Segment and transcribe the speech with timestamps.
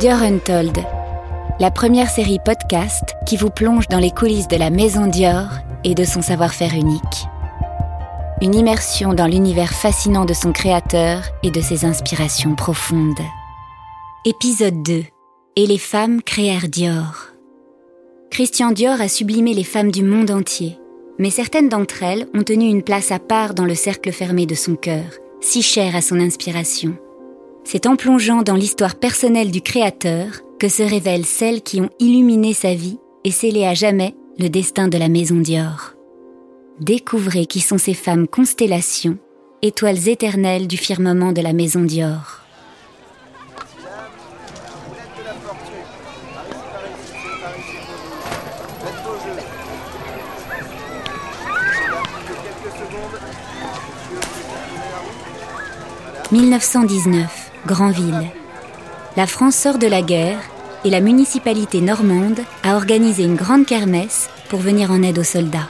[0.00, 0.78] Dior Untold,
[1.58, 5.50] la première série podcast qui vous plonge dans les coulisses de la maison Dior
[5.84, 7.26] et de son savoir-faire unique.
[8.40, 13.20] Une immersion dans l'univers fascinant de son créateur et de ses inspirations profondes.
[14.24, 15.04] Épisode 2.
[15.56, 17.26] Et les femmes créèrent Dior.
[18.30, 20.78] Christian Dior a sublimé les femmes du monde entier,
[21.18, 24.54] mais certaines d'entre elles ont tenu une place à part dans le cercle fermé de
[24.54, 25.04] son cœur,
[25.42, 26.96] si cher à son inspiration.
[27.64, 32.52] C'est en plongeant dans l'histoire personnelle du Créateur que se révèlent celles qui ont illuminé
[32.52, 35.94] sa vie et scellé à jamais le destin de la maison Dior.
[36.80, 39.18] Découvrez qui sont ces femmes constellations,
[39.62, 42.38] étoiles éternelles du firmament de la maison Dior.
[56.32, 57.49] «1919.
[57.66, 58.30] Grandville.
[59.16, 60.40] La France sort de la guerre
[60.84, 65.68] et la municipalité normande a organisé une grande kermesse pour venir en aide aux soldats.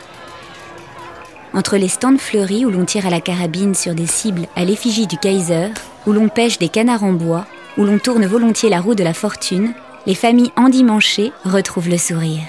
[1.52, 5.08] Entre les stands fleuris où l'on tire à la carabine sur des cibles à l'effigie
[5.08, 5.70] du Kaiser,
[6.06, 7.46] où l'on pêche des canards en bois,
[7.76, 9.72] où l'on tourne volontiers la roue de la fortune,
[10.06, 12.46] les familles endimanchées retrouvent le sourire.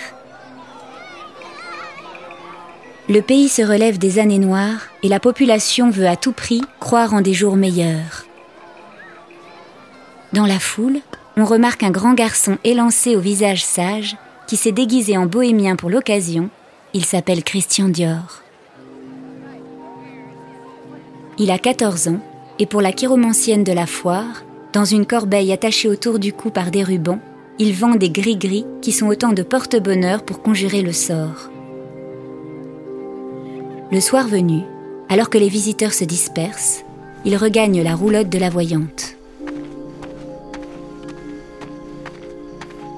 [3.09, 7.16] Le pays se relève des années noires et la population veut à tout prix croire
[7.16, 8.25] en des jours meilleurs.
[10.34, 11.00] Dans la foule,
[11.36, 14.16] on remarque un grand garçon élancé au visage sage
[14.48, 16.50] qui s'est déguisé en bohémien pour l'occasion.
[16.94, 18.42] Il s'appelle Christian Dior.
[21.38, 22.20] Il a 14 ans
[22.59, 26.72] et pour la chiromancienne de la foire, dans une corbeille attachée autour du cou par
[26.72, 27.20] des rubans,
[27.59, 31.50] il vend des gris-gris qui sont autant de porte-bonheur pour conjurer le sort.
[33.92, 34.62] Le soir venu,
[35.09, 36.86] alors que les visiteurs se dispersent,
[37.26, 39.18] il regagne la roulotte de la voyante.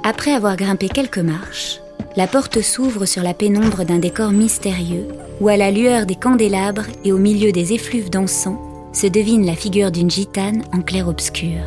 [0.05, 1.79] Après avoir grimpé quelques marches,
[2.17, 5.07] la porte s'ouvre sur la pénombre d'un décor mystérieux
[5.39, 8.59] où, à la lueur des candélabres et au milieu des effluves d'encens,
[8.91, 11.61] se devine la figure d'une gitane en clair-obscur.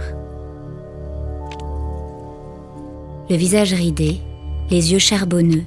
[3.30, 4.20] Le visage ridé,
[4.70, 5.64] les yeux charbonneux,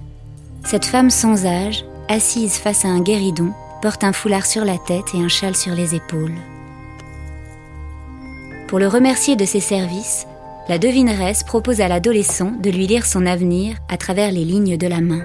[0.64, 5.16] cette femme sans âge, assise face à un guéridon, porte un foulard sur la tête
[5.16, 6.38] et un châle sur les épaules.
[8.68, 10.28] Pour le remercier de ses services,
[10.70, 14.88] la devineresse propose à l'adolescent de lui lire son avenir à travers les lignes de
[14.88, 15.24] la main.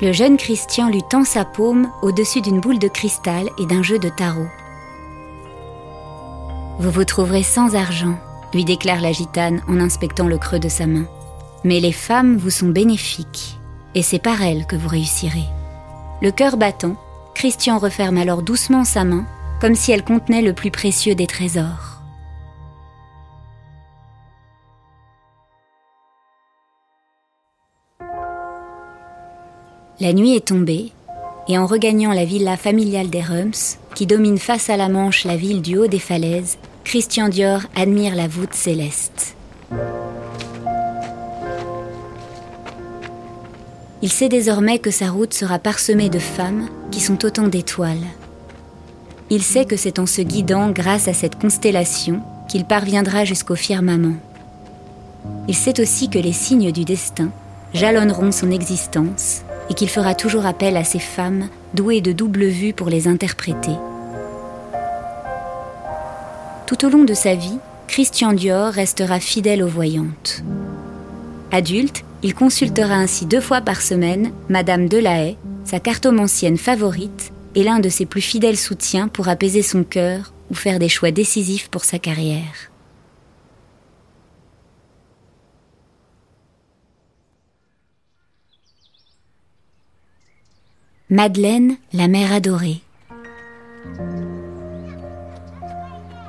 [0.00, 3.98] Le jeune Christian lui tend sa paume au-dessus d'une boule de cristal et d'un jeu
[3.98, 4.46] de tarot.
[6.78, 8.16] Vous vous trouverez sans argent,
[8.54, 11.06] lui déclare la gitane en inspectant le creux de sa main.
[11.64, 13.58] Mais les femmes vous sont bénéfiques,
[13.96, 15.44] et c'est par elles que vous réussirez.
[16.22, 16.94] Le cœur battant,
[17.34, 19.26] Christian referme alors doucement sa main,
[19.60, 21.99] comme si elle contenait le plus précieux des trésors.
[30.00, 30.92] La nuit est tombée,
[31.46, 35.36] et en regagnant la villa familiale des Rums, qui domine face à la Manche la
[35.36, 39.36] ville du haut des falaises, Christian Dior admire la voûte céleste.
[44.00, 48.06] Il sait désormais que sa route sera parsemée de femmes qui sont autant d'étoiles.
[49.28, 54.16] Il sait que c'est en se guidant grâce à cette constellation qu'il parviendra jusqu'au firmament.
[55.46, 57.28] Il sait aussi que les signes du destin
[57.74, 62.72] jalonneront son existence et qu'il fera toujours appel à ces femmes douées de double vue
[62.72, 63.72] pour les interpréter.
[66.66, 67.58] Tout au long de sa vie,
[67.88, 70.42] Christian Dior restera fidèle aux voyantes.
[71.52, 77.80] Adulte, il consultera ainsi deux fois par semaine Madame Delahaye, sa cartomancienne favorite et l'un
[77.80, 81.84] de ses plus fidèles soutiens pour apaiser son cœur ou faire des choix décisifs pour
[81.84, 82.69] sa carrière.
[91.12, 92.82] Madeleine, la mère adorée.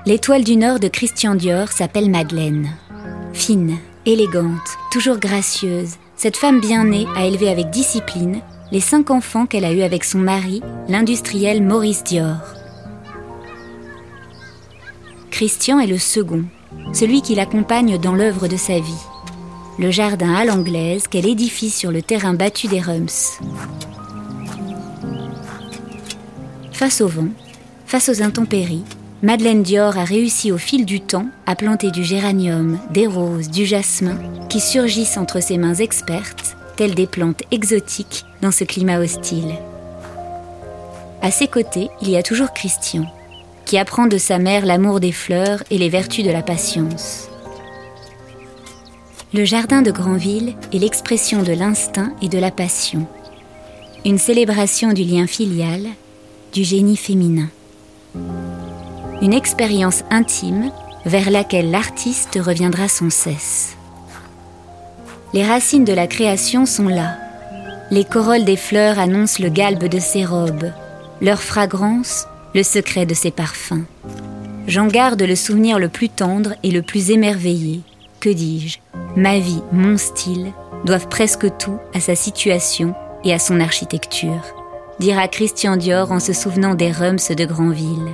[0.07, 2.67] L'étoile du Nord de Christian Dior s'appelle Madeleine.
[3.31, 4.57] Fine, élégante,
[4.91, 8.41] toujours gracieuse, cette femme bien née a élevé avec discipline
[8.71, 12.39] les cinq enfants qu'elle a eus avec son mari, l'industriel Maurice Dior.
[15.29, 16.45] Christian est le second,
[16.91, 19.05] celui qui l'accompagne dans l'œuvre de sa vie,
[19.77, 23.39] le jardin à l'anglaise qu'elle édifie sur le terrain battu des Rums.
[26.81, 27.27] Face au vent,
[27.85, 28.81] face aux intempéries,
[29.21, 33.67] Madeleine Dior a réussi au fil du temps à planter du géranium, des roses, du
[33.67, 34.17] jasmin,
[34.49, 39.53] qui surgissent entre ses mains expertes, telles des plantes exotiques dans ce climat hostile.
[41.21, 43.05] À ses côtés, il y a toujours Christian,
[43.65, 47.29] qui apprend de sa mère l'amour des fleurs et les vertus de la patience.
[49.35, 53.05] Le jardin de Granville est l'expression de l'instinct et de la passion.
[54.03, 55.85] Une célébration du lien filial,
[56.51, 57.47] du génie féminin.
[59.21, 60.71] Une expérience intime
[61.05, 63.75] vers laquelle l'artiste reviendra sans cesse.
[65.33, 67.17] Les racines de la création sont là.
[67.89, 70.71] Les corolles des fleurs annoncent le galbe de ses robes,
[71.21, 73.85] leur fragrance, le secret de ses parfums.
[74.67, 77.81] J'en garde le souvenir le plus tendre et le plus émerveillé.
[78.19, 78.79] Que dis-je?
[79.15, 80.51] Ma vie, mon style,
[80.85, 82.93] doivent presque tout à sa situation
[83.23, 84.41] et à son architecture,
[85.01, 88.11] dira Christian Dior en se souvenant des Rums de Granville.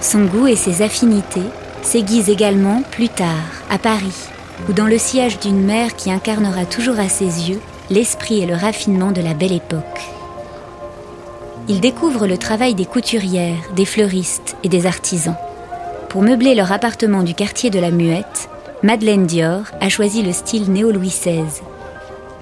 [0.00, 1.42] Son goût et ses affinités
[1.82, 3.28] s'aiguisent également plus tard,
[3.68, 4.16] à Paris,
[4.66, 7.60] ou dans le sillage d'une mère qui incarnera toujours à ses yeux
[7.90, 10.19] l'esprit et le raffinement de la belle époque.
[11.70, 15.36] Il découvre le travail des couturières, des fleuristes et des artisans.
[16.08, 18.48] Pour meubler leur appartement du quartier de la Muette,
[18.82, 21.62] Madeleine Dior a choisi le style néo-Louis XVI.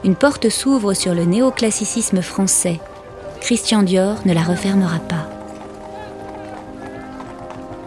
[0.03, 2.81] Une porte s'ouvre sur le néoclassicisme français.
[3.43, 5.29] Christian Dior ne la refermera pas.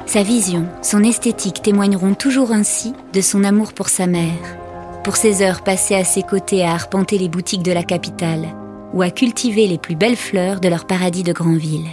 [0.05, 4.59] Sa vision, son esthétique témoigneront toujours ainsi de son amour pour sa mère,
[5.03, 8.60] pour ses heures passées à ses côtés à arpenter les boutiques de la capitale
[8.93, 11.87] ou à cultiver les plus belles fleurs de leur paradis de Grandville.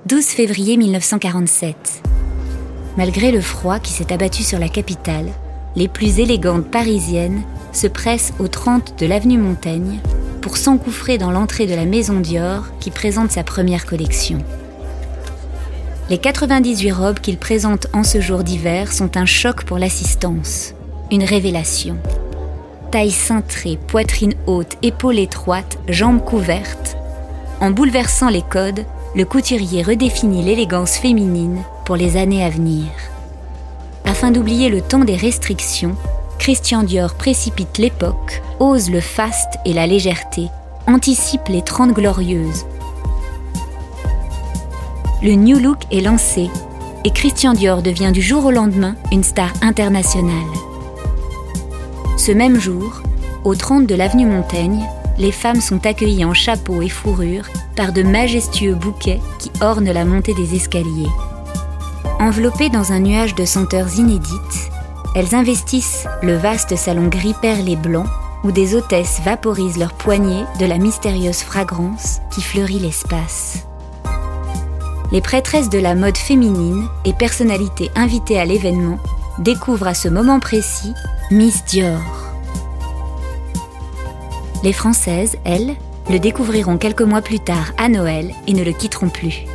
[0.06, 2.02] «12 février 1947.
[2.96, 5.28] Malgré le froid qui s'est abattu sur la capitale,
[5.76, 7.42] les plus élégantes parisiennes
[7.72, 10.00] se pressent au 30 de l'avenue Montaigne
[10.40, 14.38] pour s'engouffrer dans l'entrée de la maison Dior qui présente sa première collection.
[16.10, 20.74] Les 98 robes qu'il présente en ce jour d'hiver sont un choc pour l'assistance,
[21.12, 21.98] une révélation.
[22.90, 26.96] Taille cintrée, poitrine haute, épaules étroites, jambes couvertes.
[27.60, 28.84] En bouleversant les codes,
[29.14, 32.86] le couturier redéfinit l'élégance féminine pour les années à venir.
[34.04, 35.94] Afin d'oublier le temps des restrictions,
[36.40, 40.48] Christian Dior précipite l'époque, ose le faste et la légèreté,
[40.88, 42.64] anticipe les Trente Glorieuses.
[45.22, 46.48] Le New Look est lancé
[47.04, 50.32] et Christian Dior devient du jour au lendemain une star internationale.
[52.16, 53.02] Ce même jour,
[53.44, 54.82] au 30 de l'avenue Montaigne,
[55.18, 57.44] les femmes sont accueillies en chapeau et fourrure
[57.76, 61.10] par de majestueux bouquets qui ornent la montée des escaliers.
[62.18, 64.70] Enveloppées dans un nuage de senteurs inédites,
[65.14, 68.06] elles investissent le vaste salon gris perlé blanc
[68.42, 73.66] où des hôtesses vaporisent leurs poignets de la mystérieuse fragrance qui fleurit l'espace.
[75.12, 78.98] Les prêtresses de la mode féminine et personnalités invitées à l'événement
[79.38, 80.94] découvrent à ce moment précis
[81.32, 82.00] Miss Dior.
[84.62, 85.74] Les Françaises, elles,
[86.08, 89.46] le découvriront quelques mois plus tard à Noël et ne le quitteront plus.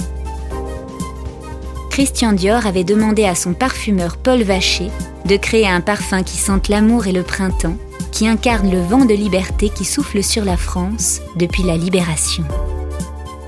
[1.89, 4.89] Christian Dior avait demandé à son parfumeur Paul Vacher
[5.25, 7.77] de créer un parfum qui sente l'amour et le printemps,
[8.11, 12.43] qui incarne le vent de liberté qui souffle sur la France depuis la libération.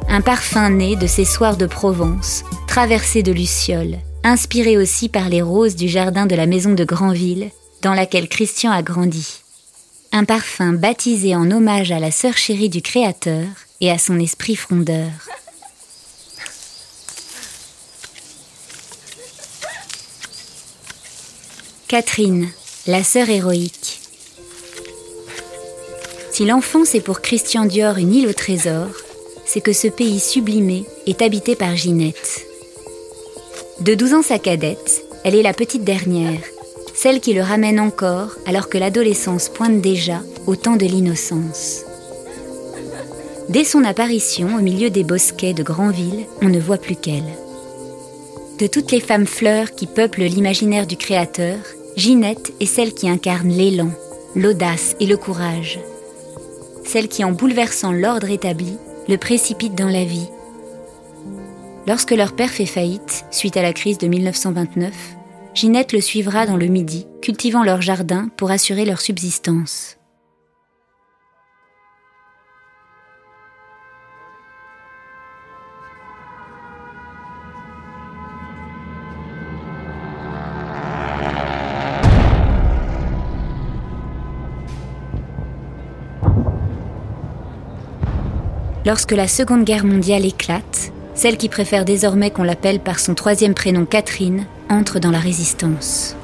[0.09, 5.41] Un parfum né de ces soirs de Provence, traversé de lucioles, inspiré aussi par les
[5.41, 9.41] roses du jardin de la maison de Granville, dans laquelle Christian a grandi.
[10.13, 13.45] Un parfum baptisé en hommage à la sœur chérie du Créateur
[13.81, 15.11] et à son esprit frondeur.
[21.89, 22.49] Catherine,
[22.87, 23.99] la sœur héroïque.
[26.31, 28.87] Si l'enfance est pour Christian Dior une île au trésor,
[29.47, 32.45] c'est que ce pays sublimé est habité par Ginette.
[33.79, 36.41] De 12 ans sa cadette, elle est la petite dernière,
[36.93, 41.83] celle qui le ramène encore alors que l'adolescence pointe déjà au temps de l'innocence.
[43.49, 47.37] Dès son apparition au milieu des bosquets de Granville, on ne voit plus qu'elle.
[48.59, 51.55] De toutes les femmes fleurs qui peuplent l'imaginaire du Créateur,
[51.95, 53.91] Ginette est celle qui incarne l'élan,
[54.35, 55.79] l'audace et le courage.
[56.83, 58.77] Celle qui, en bouleversant l'ordre établi,
[59.07, 60.27] le précipite dans la vie.
[61.87, 64.93] Lorsque leur père fait faillite, suite à la crise de 1929,
[65.53, 69.96] Ginette le suivra dans le Midi, cultivant leur jardin pour assurer leur subsistance.
[88.87, 93.53] Lorsque la Seconde Guerre mondiale éclate, celle qui préfère désormais qu'on l'appelle par son troisième
[93.53, 96.15] prénom Catherine, entre dans la résistance.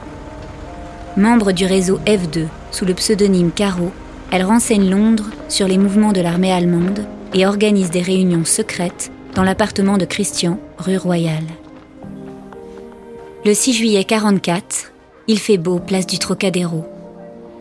[1.18, 3.92] Membre du réseau F2 sous le pseudonyme Caro,
[4.32, 9.44] elle renseigne Londres sur les mouvements de l'armée allemande et organise des réunions secrètes dans
[9.44, 11.44] l'appartement de Christian, rue Royale.
[13.44, 14.94] Le 6 juillet 44,
[15.28, 16.86] il fait beau, place du Trocadéro.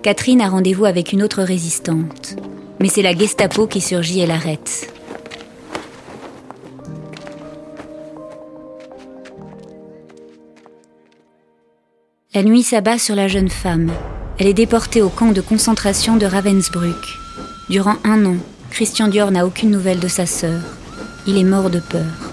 [0.04, 2.36] Catherine a rendez-vous avec une autre résistante,
[2.82, 4.92] mais c'est la Gestapo qui surgit et l'arrête.
[12.34, 13.92] La nuit s'abat sur la jeune femme.
[14.38, 17.18] Elle est déportée au camp de concentration de Ravensbrück.
[17.70, 18.36] Durant un an,
[18.70, 20.60] Christian Dior n'a aucune nouvelle de sa sœur.
[21.28, 22.32] Il est mort de peur.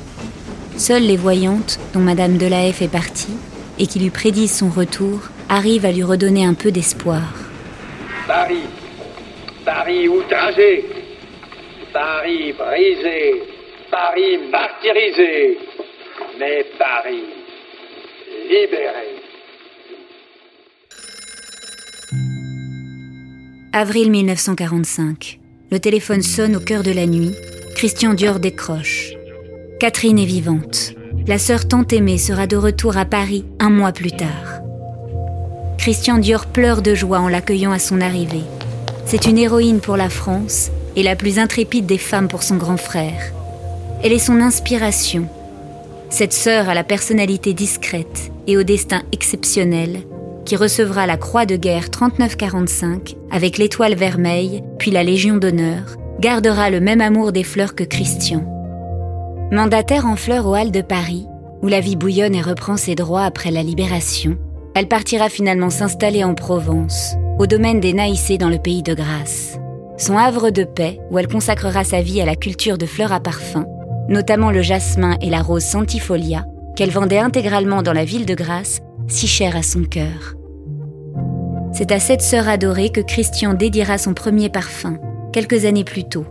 [0.77, 3.37] Seules les voyantes, dont Madame Delahaye fait partie,
[3.77, 7.21] et qui lui prédisent son retour, arrivent à lui redonner un peu d'espoir.
[9.69, 10.83] Paris outragé,
[11.93, 13.43] Paris brisé,
[13.91, 15.59] Paris martyrisé,
[16.39, 17.23] mais Paris
[18.49, 19.09] libéré.
[23.71, 25.39] Avril 1945.
[25.69, 27.35] Le téléphone sonne au cœur de la nuit.
[27.75, 29.13] Christian Dior décroche.
[29.79, 30.95] Catherine est vivante.
[31.27, 34.63] La sœur tant aimée sera de retour à Paris un mois plus tard.
[35.77, 38.45] Christian Dior pleure de joie en l'accueillant à son arrivée.
[39.09, 42.77] C'est une héroïne pour la France et la plus intrépide des femmes pour son grand
[42.77, 43.33] frère.
[44.03, 45.27] Elle est son inspiration.
[46.11, 50.01] Cette sœur a la personnalité discrète et au destin exceptionnel
[50.45, 56.69] qui recevra la Croix de guerre 39-45 avec l'étoile vermeille, puis la Légion d'honneur, gardera
[56.69, 58.43] le même amour des fleurs que Christian.
[59.51, 61.25] Mandataire en fleurs au Halles de Paris,
[61.63, 64.37] où la vie bouillonne et reprend ses droits après la libération,
[64.75, 69.57] elle partira finalement s'installer en Provence, au domaine des Naïcées dans le pays de Grasse.
[69.97, 73.21] Son havre de paix, où elle consacrera sa vie à la culture de fleurs à
[73.21, 73.65] parfum,
[74.09, 78.81] notamment le jasmin et la rose centifolia, qu'elle vendait intégralement dans la ville de Grasse,
[79.07, 80.35] si chère à son cœur.
[81.71, 84.97] C'est à cette sœur adorée que Christian dédiera son premier parfum,
[85.31, 86.25] quelques années plus tôt.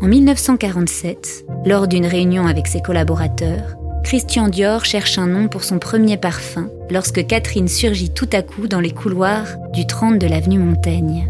[0.00, 5.78] En 1947, lors d'une réunion avec ses collaborateurs, Christian Dior cherche un nom pour son
[5.78, 10.58] premier parfum lorsque Catherine surgit tout à coup dans les couloirs du 30 de l'avenue
[10.58, 11.28] Montaigne.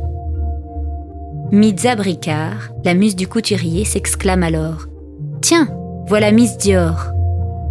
[1.51, 4.87] Mitza Bricard, la muse du couturier, s'exclame alors
[5.41, 5.69] Tiens,
[6.07, 7.07] voilà Miss Dior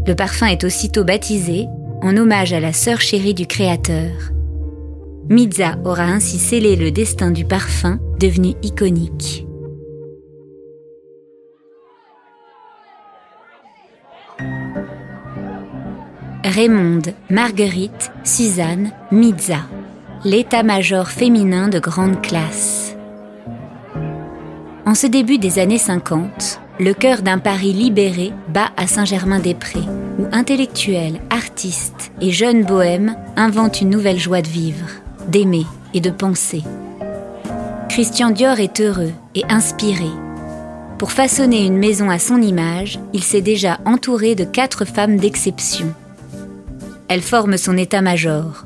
[0.06, 1.68] Le parfum est aussitôt baptisé
[2.02, 4.12] en hommage à la sœur chérie du créateur.
[5.30, 9.47] Mitza aura ainsi scellé le destin du parfum devenu iconique.
[16.58, 19.60] Raymonde, Marguerite, Suzanne, Mitza,
[20.26, 22.96] l'état-major féminin de grande classe.
[24.88, 29.88] En ce début des années 50, le cœur d'un Paris libéré bat à Saint-Germain-des-Prés,
[30.18, 34.88] où intellectuels, artistes et jeunes bohèmes inventent une nouvelle joie de vivre
[35.28, 36.64] d'aimer et de penser.
[37.88, 40.10] Christian Dior est heureux et inspiré.
[40.98, 45.94] Pour façonner une maison à son image, il s'est déjà entouré de quatre femmes d'exception.
[47.10, 48.66] Elles forment son état-major.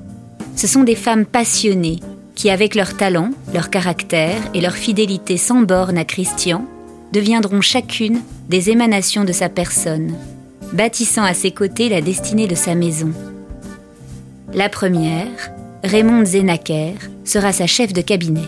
[0.55, 1.99] Ce sont des femmes passionnées
[2.35, 6.65] qui, avec leur talent, leur caractère et leur fidélité sans borne à Christian,
[7.13, 10.15] deviendront chacune des émanations de sa personne,
[10.73, 13.11] bâtissant à ses côtés la destinée de sa maison.
[14.53, 15.51] La première,
[15.83, 18.47] Raymond Zenaker sera sa chef de cabinet.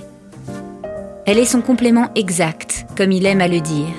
[1.26, 3.94] Elle est son complément exact, comme il aime à le dire,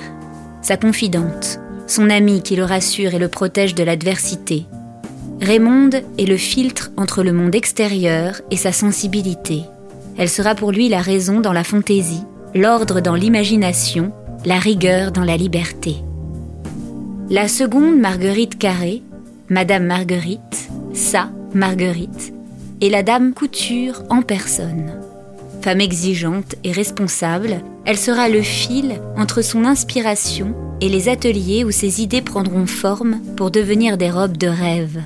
[0.61, 4.65] sa confidente, son amie qui le rassure et le protège de l'adversité.
[5.41, 9.63] Raymonde est le filtre entre le monde extérieur et sa sensibilité.
[10.17, 12.23] Elle sera pour lui la raison dans la fantaisie,
[12.53, 14.13] l'ordre dans l'imagination,
[14.45, 15.97] la rigueur dans la liberté.
[17.29, 19.01] La seconde, Marguerite Carré,
[19.49, 22.33] Madame Marguerite, sa Marguerite,
[22.79, 24.99] et la dame couture en personne.
[25.61, 31.71] Femme exigeante et responsable, elle sera le fil entre son inspiration et les ateliers où
[31.71, 35.01] ses idées prendront forme pour devenir des robes de rêve.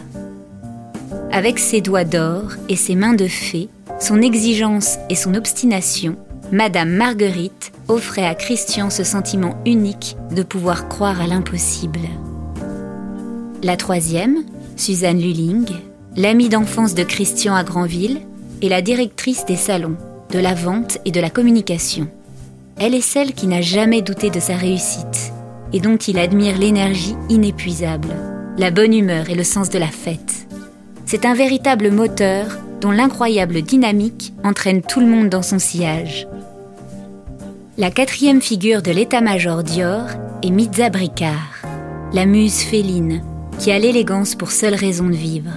[1.31, 3.69] Avec ses doigts d'or et ses mains de fée,
[3.99, 6.15] son exigence et son obstination,
[6.51, 11.99] Madame Marguerite offrait à Christian ce sentiment unique de pouvoir croire à l'impossible.
[13.61, 14.43] La troisième,
[14.75, 15.67] Suzanne Lulling,
[16.15, 18.21] l'amie d'enfance de Christian à Granville
[18.63, 19.97] est la directrice des salons,
[20.31, 22.07] de la vente et de la communication.
[22.77, 25.31] Elle est celle qui n'a jamais douté de sa réussite
[25.73, 28.09] et dont il admire l'énergie inépuisable,
[28.57, 30.48] la bonne humeur et le sens de la fête.
[31.11, 36.27] C'est un véritable moteur dont l'incroyable dynamique entraîne tout le monde dans son sillage.
[37.79, 40.05] La quatrième figure de l'état-major Dior
[40.43, 41.63] est Mitza Bricard.
[42.13, 43.23] la muse féline,
[43.57, 45.49] qui a l'élégance pour seule raison de vivre.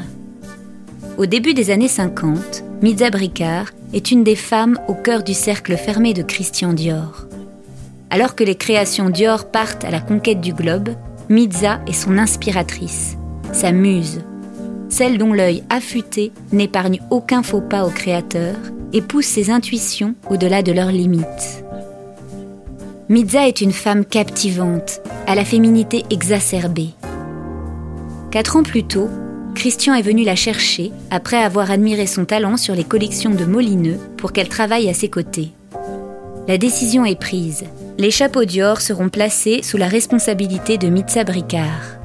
[1.19, 5.77] Au début des années 50, Mitza Bricard est une des femmes au cœur du cercle
[5.77, 7.27] fermé de Christian Dior.
[8.09, 10.89] Alors que les créations Dior partent à la conquête du globe,
[11.29, 13.19] Mitza est son inspiratrice,
[13.53, 14.23] sa muse,
[14.93, 18.55] celle dont l'œil affûté n'épargne aucun faux pas au créateur
[18.93, 21.65] et pousse ses intuitions au-delà de leurs limites.
[23.09, 26.91] Mitza est une femme captivante, à la féminité exacerbée.
[28.31, 29.09] Quatre ans plus tôt,
[29.55, 33.99] Christian est venu la chercher après avoir admiré son talent sur les collections de Molineux
[34.19, 35.53] pour qu'elle travaille à ses côtés.
[36.49, 37.65] La décision est prise.
[37.97, 42.02] Les chapeaux Dior seront placés sous la responsabilité de Mitza Bricard.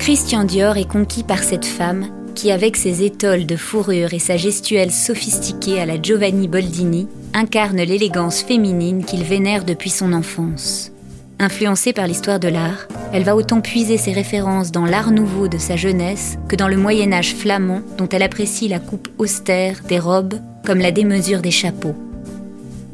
[0.00, 4.38] Christian Dior est conquis par cette femme qui, avec ses étoiles de fourrure et sa
[4.38, 10.90] gestuelle sophistiquée à la Giovanni Boldini, incarne l'élégance féminine qu'il vénère depuis son enfance.
[11.38, 15.58] Influencée par l'histoire de l'art, elle va autant puiser ses références dans l'art nouveau de
[15.58, 19.98] sa jeunesse que dans le Moyen Âge flamand dont elle apprécie la coupe austère des
[19.98, 21.94] robes comme la démesure des chapeaux.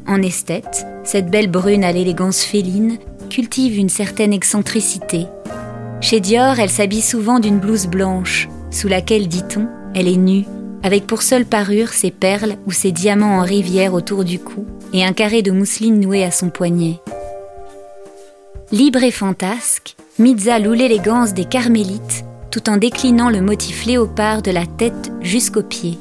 [0.07, 2.97] En esthète, cette belle brune à l'élégance féline
[3.29, 5.27] cultive une certaine excentricité.
[5.99, 10.45] Chez Dior, elle s'habille souvent d'une blouse blanche, sous laquelle, dit-on, elle est nue,
[10.83, 15.03] avec pour seule parure ses perles ou ses diamants en rivière autour du cou et
[15.03, 16.99] un carré de mousseline noué à son poignet.
[18.71, 24.51] Libre et fantasque, Mitza loue l'élégance des carmélites tout en déclinant le motif léopard de
[24.51, 25.97] la tête jusqu'aux pieds.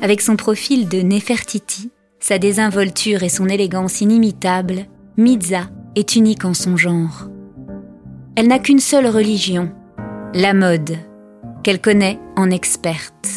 [0.00, 1.90] Avec son profil de Nefertiti,
[2.20, 4.86] sa désinvolture et son élégance inimitable,
[5.16, 7.28] Mitza est unique en son genre.
[8.40, 9.68] Elle n'a qu'une seule religion,
[10.32, 10.96] la mode,
[11.64, 13.28] qu'elle connaît en experte.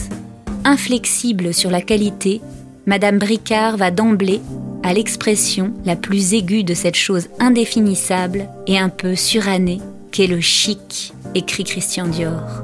[0.63, 2.39] Inflexible sur la qualité,
[2.85, 4.41] Madame Bricard va d'emblée
[4.83, 10.39] à l'expression la plus aiguë de cette chose indéfinissable et un peu surannée qu'est le
[10.39, 12.61] chic, écrit Christian Dior.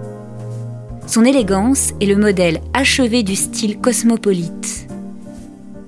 [1.07, 4.86] Son élégance est le modèle achevé du style cosmopolite.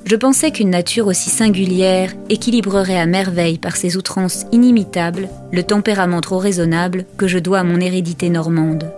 [0.09, 6.19] Je pensais qu'une nature aussi singulière équilibrerait à merveille par ses outrances inimitables le tempérament
[6.19, 8.91] trop raisonnable que je dois à mon hérédité normande.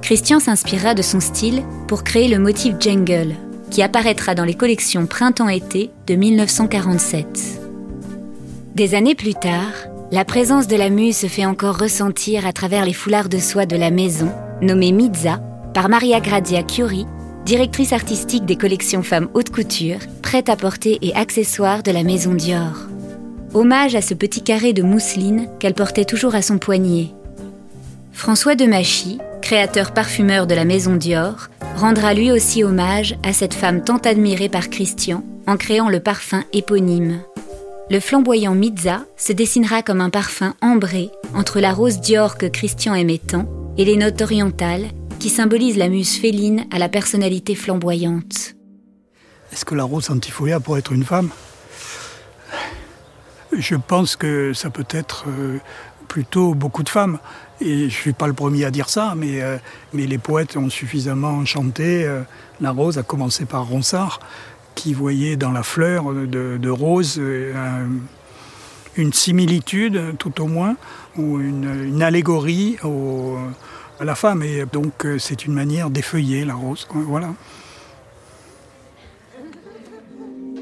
[0.00, 3.34] Christian s'inspira de son style pour créer le motif Jungle,
[3.72, 7.26] qui apparaîtra dans les collections Printemps-été de 1947.
[8.76, 9.72] Des années plus tard,
[10.12, 13.66] la présence de la muse se fait encore ressentir à travers les foulards de soie
[13.66, 14.30] de la maison,
[14.62, 15.42] nommée Mizza,
[15.74, 17.06] par Maria Grazia Chiuri,
[17.44, 22.34] directrice artistique des collections femmes haute couture, prête à porter et accessoires de la maison
[22.34, 22.88] Dior.
[23.52, 27.08] Hommage à ce petit carré de mousseline qu'elle portait toujours à son poignet.
[28.12, 33.54] François de Machy, créateur parfumeur de la maison Dior, rendra lui aussi hommage à cette
[33.54, 37.20] femme tant admirée par Christian en créant le parfum éponyme.
[37.90, 42.94] Le flamboyant Mizza se dessinera comme un parfum ambré entre la rose Dior que Christian
[42.94, 44.86] aimait tant et les notes orientales
[45.24, 48.56] qui symbolise la muse féline à la personnalité flamboyante.
[49.50, 51.30] Est-ce que la rose antifolia pourrait être une femme?
[53.56, 55.60] Je pense que ça peut être euh,
[56.08, 57.18] plutôt beaucoup de femmes.
[57.62, 59.56] Et je ne suis pas le premier à dire ça, mais, euh,
[59.94, 62.20] mais les poètes ont suffisamment chanté euh,
[62.60, 64.20] la rose, à commencer par Ronsard,
[64.74, 67.18] qui voyait dans la fleur de, rose
[68.98, 70.76] une similitude, tout au moins,
[71.16, 73.38] ou une, une allégorie au
[74.00, 74.42] la femme.
[74.42, 76.86] Et donc euh, c'est une manière d'effeuiller la rose.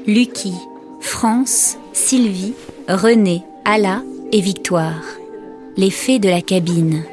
[0.05, 0.53] Lucky,
[0.99, 2.53] France, Sylvie,
[2.87, 5.01] René, Ala et Victoire.
[5.77, 7.03] Les fées de la cabine.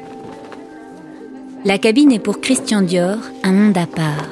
[1.63, 4.27] La cabine est pour Christian Dior un monde à part.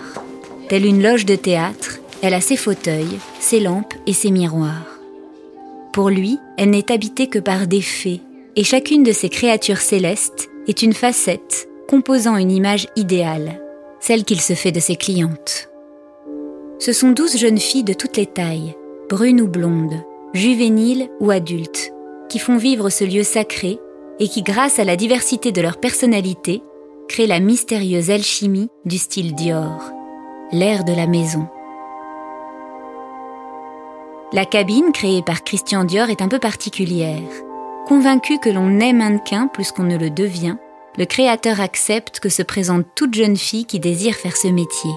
[0.68, 5.00] Telle une loge de théâtre, elle a ses fauteuils, ses lampes et ses miroirs.
[5.94, 8.22] Pour lui, elle n'est habitée que par des fées,
[8.56, 13.60] et chacune de ces créatures célestes est une facette composant une image idéale,
[14.00, 15.72] celle qu'il se fait de ses clientes.
[16.78, 18.76] Ce sont douze jeunes filles de toutes les tailles,
[19.10, 21.92] brunes ou blondes, juvéniles ou adultes,
[22.30, 23.80] qui font vivre ce lieu sacré
[24.20, 26.62] et qui, grâce à la diversité de leur personnalité,
[27.08, 29.92] créent la mystérieuse alchimie du style Dior,
[30.52, 31.48] l'air de la maison.
[34.32, 37.18] La cabine créée par Christian Dior est un peu particulière.
[37.88, 40.58] Convaincu que l'on est mannequin plus qu'on ne le devient,
[40.98, 44.92] le créateur accepte que se présente toute jeune fille qui désire faire ce métier.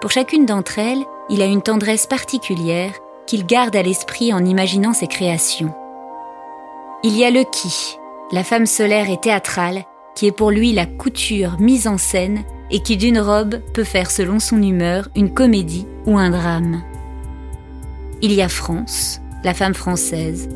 [0.00, 2.92] Pour chacune d'entre elles, il a une tendresse particulière
[3.26, 5.74] qu'il garde à l'esprit en imaginant ses créations.
[7.02, 7.96] Il y a le qui,
[8.32, 12.80] la femme solaire et théâtrale, qui est pour lui la couture mise en scène et
[12.80, 16.82] qui d'une robe peut faire selon son humeur une comédie ou un drame.
[18.22, 20.48] Il y a France, la femme française,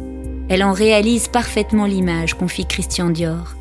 [0.49, 3.58] elle en réalise parfaitement l'image qu'on fit Christian Dior.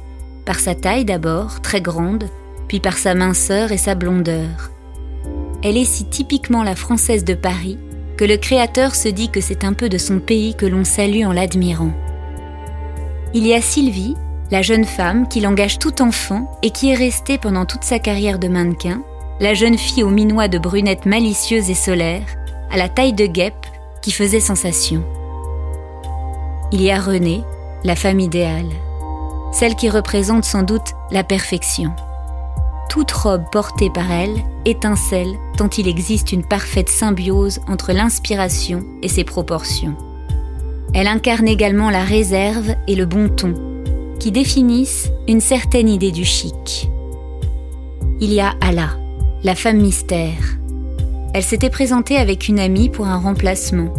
[0.48, 2.30] Par sa taille d'abord, très grande,
[2.70, 4.72] puis par sa minceur et sa blondeur.
[5.62, 7.78] Elle est si typiquement la française de Paris
[8.16, 11.26] que le créateur se dit que c'est un peu de son pays que l'on salue
[11.26, 11.92] en l'admirant.
[13.34, 14.16] Il y a Sylvie,
[14.50, 18.40] la jeune femme qui l'engage tout enfant et qui est restée pendant toute sa carrière
[18.40, 19.04] de mannequin,
[19.42, 22.38] la jeune fille au minois de brunettes malicieuses et solaires,
[22.72, 23.66] à la taille de guêpe,
[24.02, 25.04] qui faisait sensation.
[26.72, 27.44] Il y a Renée,
[27.84, 28.72] la femme idéale,
[29.58, 31.92] celle qui représente sans doute la perfection.
[32.90, 39.08] Toute robe portée par elle étincelle tant il existe une parfaite symbiose entre l'inspiration et
[39.08, 39.96] ses proportions.
[40.94, 43.56] Elle incarne également la réserve et le bon ton,
[44.20, 46.88] qui définissent une certaine idée du chic.
[48.22, 48.92] Il y a Allah,
[49.44, 50.60] la femme mystère.
[51.34, 53.92] Elle s'était présentée avec une amie pour un remplacement.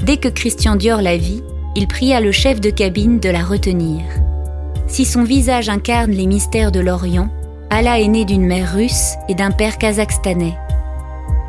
[0.00, 1.42] Dès que Christian Dior la vit,
[1.74, 4.02] il pria le chef de cabine de la retenir.
[4.92, 7.30] Si son visage incarne les mystères de l'Orient,
[7.70, 10.54] Allah est née d'une mère russe et d'un père kazakhstanais.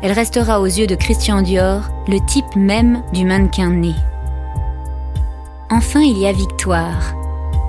[0.02, 3.92] Elle restera aux yeux de Christian Dior le type même du mannequin né.
[5.70, 7.14] Enfin, il y a Victoire,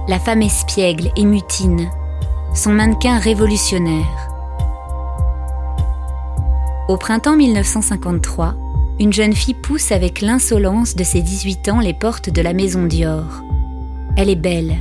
[0.07, 1.89] la femme espiègle et mutine,
[2.53, 4.29] son mannequin révolutionnaire.
[6.87, 8.55] Au printemps 1953,
[9.01, 12.85] une jeune fille pousse avec l'insolence de ses 18 ans les portes de la maison
[12.85, 13.43] Dior.
[14.15, 14.77] Elle est belle,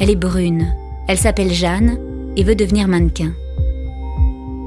[0.00, 0.74] elle est brune,
[1.08, 1.98] elle s'appelle Jeanne
[2.36, 3.32] et veut devenir mannequin.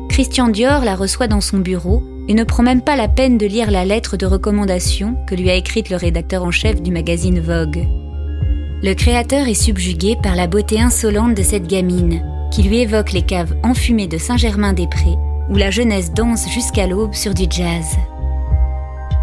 [0.10, 3.46] Christian Dior la reçoit dans son bureau et ne prend même pas la peine de
[3.46, 7.40] lire la lettre de recommandation que lui a écrite le rédacteur en chef du magazine
[7.40, 7.88] Vogue.
[8.84, 13.22] Le créateur est subjugué par la beauté insolente de cette gamine, qui lui évoque les
[13.22, 15.18] caves enfumées de Saint-Germain-des-Prés,
[15.50, 17.98] où la jeunesse danse jusqu'à l'aube sur du jazz.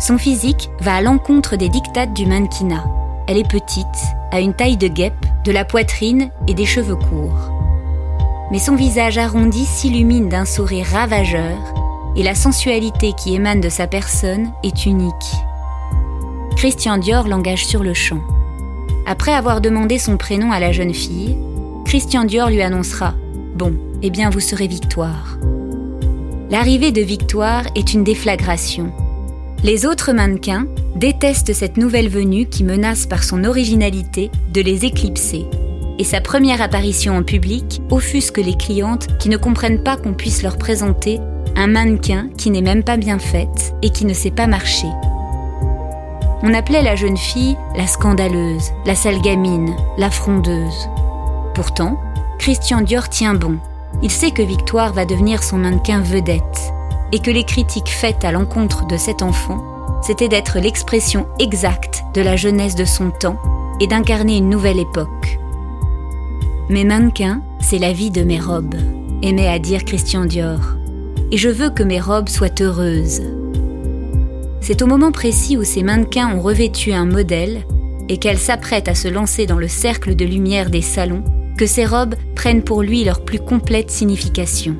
[0.00, 2.84] Son physique va à l'encontre des dictates du mannequinat.
[3.26, 3.84] Elle est petite,
[4.30, 7.52] a une taille de guêpe, de la poitrine et des cheveux courts.
[8.50, 11.58] Mais son visage arrondi s'illumine d'un sourire ravageur
[12.16, 15.12] et la sensualité qui émane de sa personne est unique.
[16.56, 18.20] Christian Dior l'engage sur le champ.
[19.06, 21.36] Après avoir demandé son prénom à la jeune fille,
[21.84, 23.14] Christian Dior lui annoncera
[23.54, 25.38] Bon, eh bien vous serez Victoire.
[26.50, 28.92] L'arrivée de Victoire est une déflagration.
[29.62, 30.66] Les autres mannequins
[30.98, 35.46] détestent cette nouvelle venue qui menace par son originalité de les éclipser.
[35.98, 40.42] Et sa première apparition en public offusque les clientes qui ne comprennent pas qu'on puisse
[40.42, 41.18] leur présenter
[41.56, 44.88] un mannequin qui n'est même pas bien faite et qui ne sait pas marcher.
[46.42, 50.88] On appelait la jeune fille la scandaleuse, la sale gamine, la frondeuse.
[51.54, 51.98] Pourtant,
[52.38, 53.58] Christian Dior tient bon.
[54.02, 56.72] Il sait que Victoire va devenir son mannequin vedette
[57.12, 62.20] et que les critiques faites à l'encontre de cet enfant, c'était d'être l'expression exacte de
[62.20, 63.38] la jeunesse de son temps
[63.80, 65.38] et d'incarner une nouvelle époque.
[66.68, 68.76] Mes mannequins, c'est la vie de mes robes,
[69.22, 70.60] aimait à dire Christian Dior.
[71.30, 73.22] Et je veux que mes robes soient heureuses,
[74.68, 77.64] c'est au moment précis où ces mannequins ont revêtu un modèle
[78.08, 81.24] et qu'elle s'apprête à se lancer dans le cercle de lumière des salons
[81.56, 84.76] que ces robes prennent pour lui leur plus complète signification.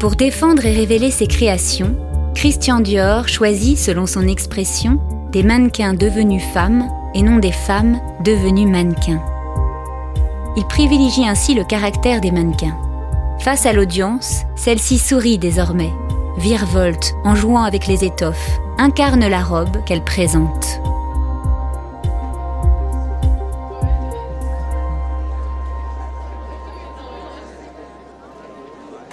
[0.00, 1.94] Pour défendre et révéler ses créations,
[2.34, 4.98] Christian Dior choisit, selon son expression,
[5.30, 9.22] des mannequins devenus femmes et non des femmes devenues mannequins.
[10.56, 12.76] Il privilégie ainsi le caractère des mannequins.
[13.38, 15.90] Face à l'audience, celle-ci sourit désormais,
[16.38, 20.80] virevolte en jouant avec les étoffes, incarne la robe qu'elle présente.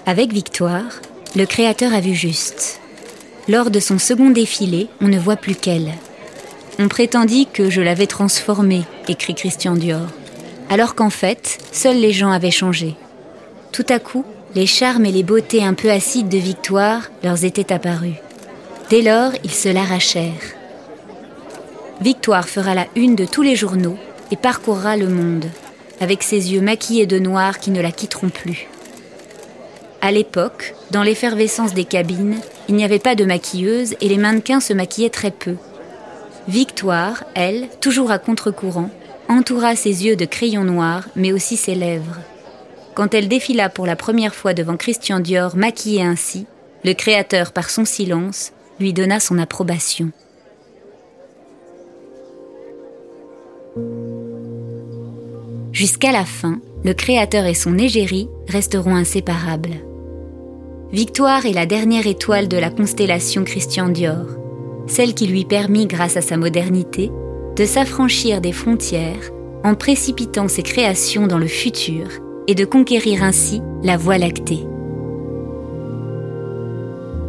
[0.06, 1.02] Avec Victoire,
[1.36, 2.82] le créateur a vu juste.
[3.50, 5.96] Lors de son second défilé, on ne voit plus qu'elle.
[6.78, 10.06] On prétendit que je l'avais transformée, écrit Christian Dior,
[10.70, 12.94] alors qu'en fait, seuls les gens avaient changé.
[13.72, 17.74] Tout à coup, les charmes et les beautés un peu acides de Victoire leur étaient
[17.74, 18.18] apparus.
[18.92, 20.54] Dès lors, ils se l'arrachèrent.
[22.02, 23.98] Victoire fera la une de tous les journaux
[24.30, 25.46] et parcourra le monde,
[26.00, 28.68] avec ses yeux maquillés de noir qui ne la quitteront plus.
[30.02, 34.60] À l'époque, dans l'effervescence des cabines, il n'y avait pas de maquilleuse et les mannequins
[34.60, 35.56] se maquillaient très peu.
[36.48, 38.92] Victoire, elle, toujours à contre-courant,
[39.28, 42.20] entoura ses yeux de crayons noirs, mais aussi ses lèvres.
[42.94, 46.46] Quand elle défila pour la première fois devant Christian Dior maquillée ainsi,
[46.84, 50.12] le créateur, par son silence, lui donna son approbation.
[55.72, 59.89] Jusqu'à la fin, le créateur et son égérie resteront inséparables.
[60.92, 64.26] Victoire est la dernière étoile de la constellation Christian Dior,
[64.88, 67.12] celle qui lui permit, grâce à sa modernité,
[67.56, 69.30] de s'affranchir des frontières
[69.64, 72.08] en précipitant ses créations dans le futur
[72.48, 74.66] et de conquérir ainsi la Voie lactée.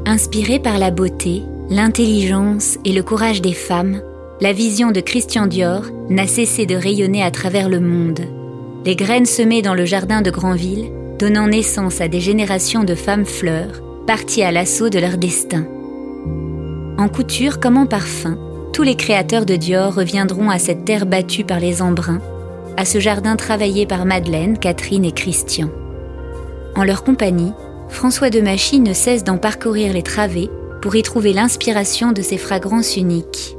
[0.07, 4.01] Inspirée par la beauté, l'intelligence et le courage des femmes,
[4.41, 8.21] la vision de Christian Dior n'a cessé de rayonner à travers le monde.
[8.87, 13.27] Les graines semées dans le jardin de Granville, donnant naissance à des générations de femmes
[13.27, 15.67] fleurs, parties à l'assaut de leur destin.
[16.97, 18.39] En couture comme en parfum,
[18.73, 22.23] tous les créateurs de Dior reviendront à cette terre battue par les embruns,
[22.79, 25.69] à ce jardin travaillé par Madeleine, Catherine et Christian.
[26.75, 27.53] En leur compagnie,
[27.91, 30.49] François de Machy ne cesse d'en parcourir les travées
[30.81, 33.59] pour y trouver l'inspiration de ses fragrances uniques.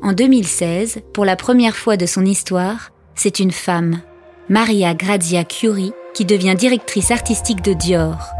[0.00, 4.00] En 2016, pour la première fois de son histoire, c'est une femme,
[4.48, 8.34] Maria Grazia Curie, qui devient directrice artistique de Dior.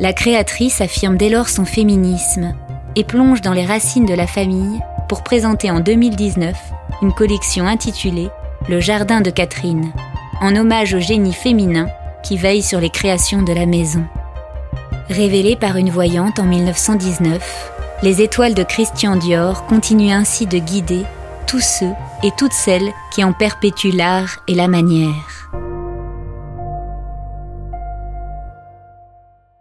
[0.00, 2.54] La créatrice affirme dès lors son féminisme
[2.96, 6.56] et plonge dans les racines de la famille pour présenter en 2019
[7.02, 8.28] une collection intitulée
[8.68, 9.92] Le Jardin de Catherine,
[10.40, 11.88] en hommage au génie féminin
[12.22, 14.04] qui veille sur les créations de la maison.
[15.08, 21.04] Révélée par une voyante en 1919, les étoiles de Christian Dior continuent ainsi de guider
[21.46, 25.48] tous ceux et toutes celles qui en perpétuent l'art et la manière.